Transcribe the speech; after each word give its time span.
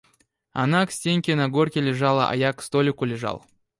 Она 0.51 0.87
к 0.87 0.91
стенке 0.91 1.35
на 1.35 1.47
горке 1.47 1.79
лежала, 1.79 2.27
а 2.27 2.35
я 2.35 2.53
к 2.53 2.63
столику 2.63 3.05
лежал. 3.05 3.45